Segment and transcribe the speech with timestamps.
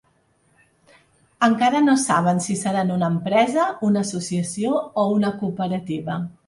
[1.47, 6.23] Encara no saben si seran una empresa, una associació o una cooperativa.